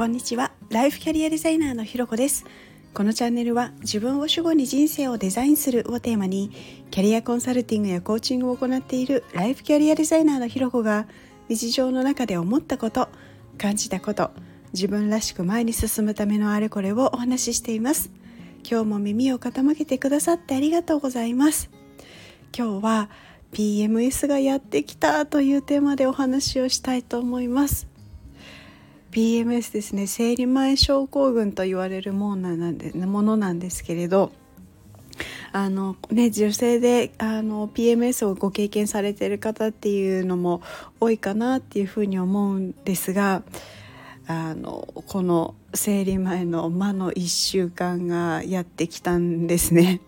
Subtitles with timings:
[0.00, 0.50] こんにちは。
[0.70, 2.46] ライフキャリアデザイナーのひろこです。
[2.94, 6.50] このチャンネルは自分を主語に人生をデザインするをテーマに
[6.90, 11.06] キャリアコンサルティングやコーチングを行っているライフキャリアデザイナーのひろこが
[11.50, 13.10] 日常の中で思ったこと
[13.58, 14.30] 感じたこと
[14.72, 18.10] 自分らしく前に進むためのあれこれをお話ししています。
[18.66, 21.68] 今日も耳を傾けてくださってありがとうございます。
[22.56, 23.10] 今日は
[23.52, 27.89] PMS がやってきたというテーマでお話をしたいと思います。
[29.10, 34.32] PMS ですね生理前症候群と言われるものなんでものなんですけれど
[35.52, 40.62] あのね、女性であの PMS をご経験されている方っていうのも
[41.00, 43.42] 多いかなっていうふうに思うんですが
[44.28, 50.00] あのこの生理前の魔の1週間がやってきたんですね。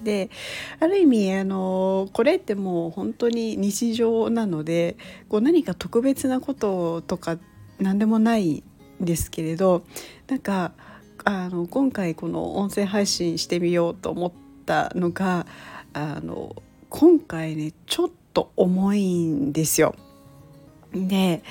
[0.00, 0.30] で
[0.78, 4.96] ある意味あのこれってもう本当に日常なので
[5.28, 7.38] こう何か特別なこととか
[7.78, 8.62] 何でもない
[9.02, 9.84] んですけれど
[10.28, 10.72] なんか
[11.24, 14.32] あの今回この音声配信してみようと思っ
[14.64, 15.46] たのが
[15.92, 16.54] あの
[16.88, 19.94] 今回ねちょっと重いんですよ。
[20.92, 21.42] で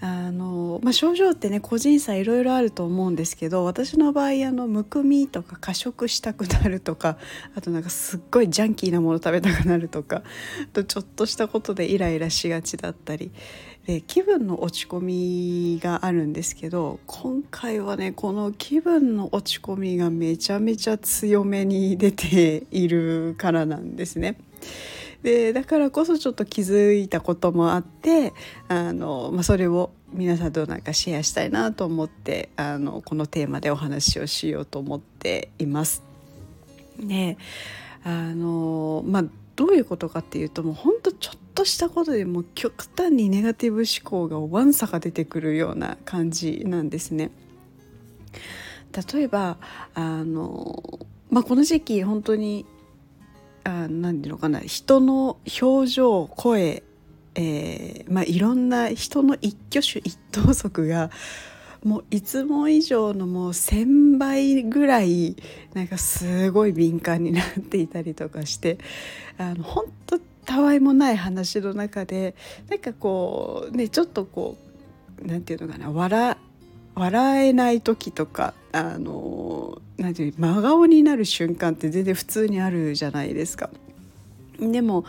[0.00, 7.18] あの、まあ、症状ってね個人差いろいろあると思うんですけど私の場合あのむくみとか過食したくなるとか
[7.56, 10.22] あとなんかすっごいジャンキーなもの食べたくなるとか
[10.72, 13.32] とちょっとしたことでイライラしがちだったり
[13.86, 24.36] で気分の落ち込みがあるんですけど今回はねこの気分の落ち込みがめちゃめちゃ強めに出ているからなんですね。
[25.22, 28.32] でだからこそちょっと気づいたこともあって
[28.68, 36.02] あの、まあ、それを皆さんとなんかシェアしたいなと思ってあのこのテーマでお話をしようと思っています。
[37.00, 37.36] で
[38.04, 39.24] あのまあ
[39.56, 47.32] どういうことかっていうともうほんとちょっとしたことでも極端にネガティブ思考がわんさか出てくるような感じなんですね。
[49.12, 49.58] 例えば
[49.94, 52.66] あの、まあ、この時期本当に
[53.68, 54.60] あ何て言うのかな。
[54.60, 56.82] 人の表情声、
[57.34, 61.10] えーまあ、いろんな人の一挙手一投足が
[61.84, 65.36] もういつも以上のもう1,000倍ぐらい
[65.74, 68.78] なんかすごい敏感になっていたりとかして
[69.36, 72.34] あの本当たわいもない話の中で
[72.68, 74.56] なんかこうねちょっとこ
[75.22, 75.90] う何て言うのかな。
[75.90, 76.36] 笑
[76.94, 83.70] 笑えない時とかあのなんていう真顔になる瞬間って全然普通にあるじゃないですか。
[84.60, 85.04] でも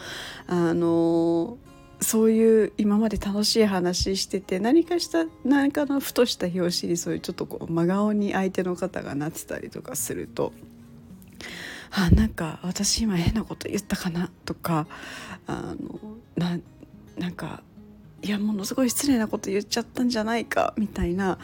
[0.48, 1.58] あの
[2.02, 10.54] そういう今まで楽しい話してて何かした何かのふとした拍子にそういうちょっとこう真顔に相手の方がなってたりとかすると
[11.92, 14.88] あなんか私今変なこと言ったかなとか
[15.48, 16.00] あの
[16.38, 16.60] な
[17.18, 17.64] なんか
[18.30, 21.40] いやものすごい失礼なこと言っちゃったんじゃないかみたいな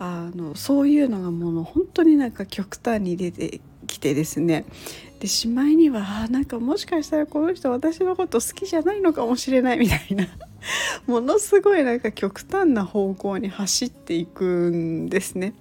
[0.00, 4.64] あのそういうのがもう本当になんか極端に出てきてですね
[5.20, 10.26] でしまいにはなんかもしかしたらこの人私のこと好きじゃないのかもしれないみたいな
[11.06, 15.54] ものすごいなんか極端な方向に走っていくんですね。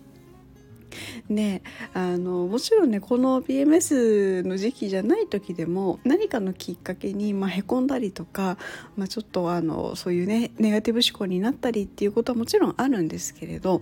[1.30, 1.62] で
[1.94, 8.58] あのもちろんねこの PMS の時期じゃない時でも何かのきっかけに、まあ、へこんだりとか、
[8.96, 13.82] まあ、ちょっとあのそういうねネガティブ思考になったりっていうことはもちろんあるんですけれど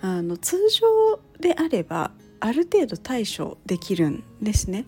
[0.00, 4.86] あの通常であればある程度対処できるんですね。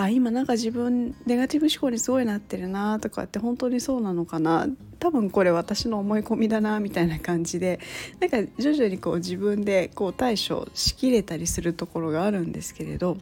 [0.00, 4.68] あ今なんか自分ネガティブ思考にすごいなってるなとかって本当にそうなのかな。
[5.00, 7.80] 多分これ私の思い込みだなみたいな感じで。
[8.20, 13.18] なんか徐々にこう自分でこう対処しきれたりするところがあるんですけれど。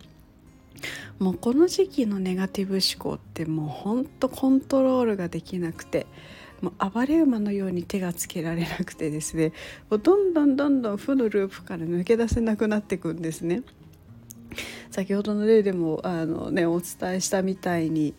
[1.19, 6.07] もうこの時期のネガティブ思考ってもうほんとコントロールができなくて。
[6.61, 9.53] もう暴れ馬のように手がつけられなくてですね。
[9.91, 13.63] もうどんどんどんどん負のループから抜け出せなくなっていくんですね。
[14.97, 18.15] 先ほどの例でもあの、ね、お伝えしたみたいに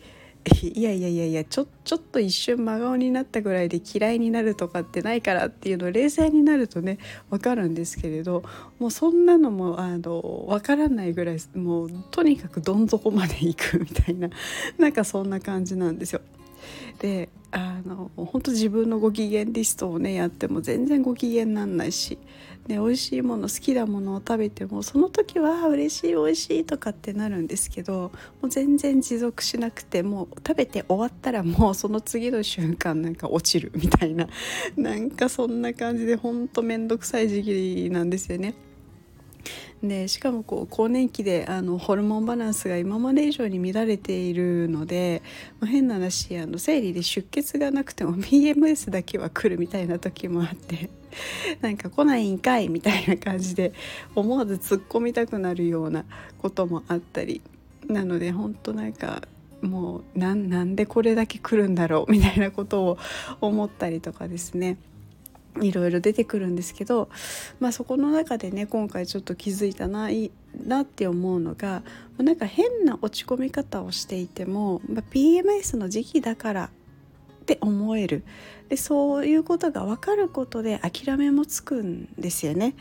[0.62, 6.98] いやいやいやいやちょちょっと一瞬真顔になったぐらいで嫌いになるとかってないからっていうの冷静になるとね
[7.30, 8.44] 分かるんですけれど
[8.78, 14.30] もうそんなのもあの分からないぐらいもうとにかくどん底まで行くみたいな
[14.78, 16.20] なんかそんな感じなんですよ。
[17.00, 22.18] であの本当自分のご機嫌リストをねやっても全然ご機嫌なんないし、
[22.66, 28.12] ね、美味しいもの好きなものを食べてもその時は嬉しい美味しいとかってなるんですけど
[28.42, 34.28] もう全然持続しなくてもう食べて終わったらもうその次の瞬間なんか落ちるみたいな
[34.76, 38.54] なんかそんな感じでほんと面倒くさい時期なんですよね。
[39.82, 45.22] でしかもこう更年期であのホルモンバランスが今まで以上に乱れているので、
[45.60, 50.90] まあ、変な話あの生理で出血がなくても PMS だけは来るみたいな時もあって
[51.60, 53.72] なんか来ないんかいみたいな感じで
[54.14, 56.04] 思わず突っ込みたくなるような
[56.38, 57.40] こともあったり
[57.86, 59.22] なので本当なんか
[59.62, 62.98] もうなんでこれだけ来るんだろうみたいなことを
[63.40, 64.78] 思ったりとかですね。
[65.62, 67.08] いろいろ出てくるんですけど、
[67.60, 70.30] まあ、そこの中でね今回ちょっと気づいたない
[70.66, 71.82] なって思うのが
[72.18, 78.24] なんか変な落ち込み方をしていても、まあ、PMS の時期だからって思える
[78.68, 82.74] でそういうことが分かることで諦めもつくんですよね。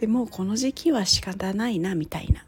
[0.00, 2.44] でもうこの時期は仕方ないなみたいな。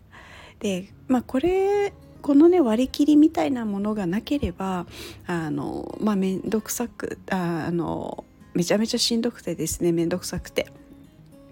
[0.60, 1.92] でまあこれ
[2.22, 4.86] このね割り切りみたいなものがなければ
[5.26, 8.24] あのまあ面倒くさくああの
[8.58, 10.66] めちゃめちゃしんどくてですね面倒くさくて。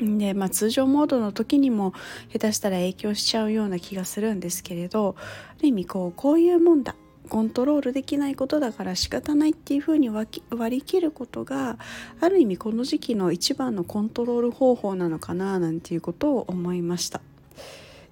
[0.00, 1.94] でまあ、通常モードの時にも
[2.30, 6.96] 下手したら影響しちゃうような気がするんですけれどある意味こうこういうもんだ
[7.30, 10.28] コントロールできないことだから仕方ないっていうふうに割
[10.68, 11.78] り切ることが
[12.20, 17.22] ある意味この時期の一番のコントロール方法なのかななんていうことを思いました。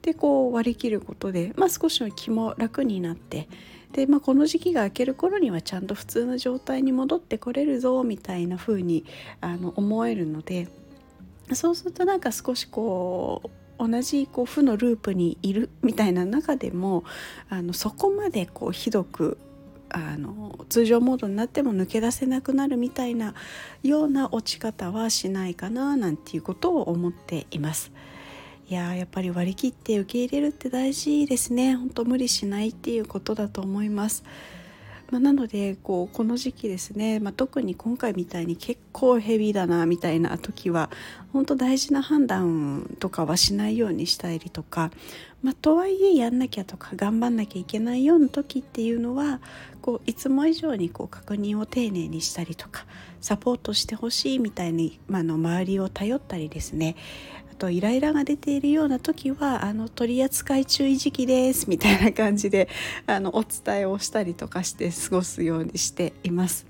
[0.01, 3.49] でこう割り切ることで、まあ、少しの気も楽になって
[3.95, 9.05] で、まあ、この時期が明ける頃にはちゃんと普通の状態に戻ってこれるぞみたいな風に
[9.41, 10.69] あに思えるので
[11.53, 13.43] そうするとなんか少しこ
[13.79, 17.05] う同じこう負のループにいるみたいな中でも
[17.49, 19.39] あのそこまでこうひどく
[19.91, 23.35] あの通常モードになっても抜け出せなくなるみたいな
[23.85, 27.93] ような落ち方はしないかななんていうことを思っています。
[28.69, 31.77] いややっぱり割り切って受け入れるって大事ですね。
[31.77, 34.25] 本当無理しないっていうことだと思います。
[35.11, 40.91] まあ、なのでこうこの時期ですね、まあ、特に今回みたいに結構ヘビーだなみたいな時は
[41.33, 44.91] 本当大事な判断とかはしないようにしたりとか、
[45.43, 49.41] まあ、とはいえやんなきゃとか頑張んなきゃいけないような時っていうのは
[49.83, 52.87] こういつも以上にこう確認を丁寧にしたりとか
[53.21, 56.97] サポートしてほしいみたいに、まあ、の周りを頼ったりですね。
[57.55, 62.69] とイライラが出ているような時はあの取扱注意時期ですみたいな感じで
[63.07, 66.67] あのお伝えをしたりとかして過ごすようにしています。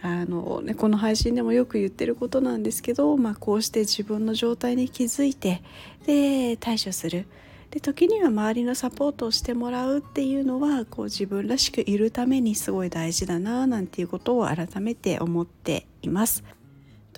[0.00, 5.60] あのね、この配信でもよく言ってることなんですけど、まあ、こうして自分の状態に気づいて
[6.06, 7.26] で対処する
[7.70, 16.44] で時には周りのサポートをしてもらうっていうのはこう自分らしくいるためにすごい大事だななんていうことを改めて思っています。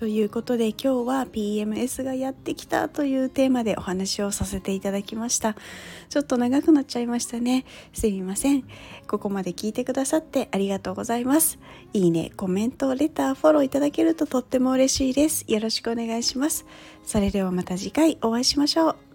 [0.01, 5.55] ということで今日は PMS がやってきたというテーマでお話をさせていただきました。
[6.09, 7.65] ちょっと長くなっちゃいましたね。
[7.93, 8.63] すみません。
[9.07, 11.59] ここまで聞いてくださってありがとうございます。
[11.93, 15.45] いいねコメントレターフォローいただけるととっても嬉しいです。
[15.47, 16.65] よろしくお願いします。
[17.05, 19.10] それではまた次回お会いしましょう。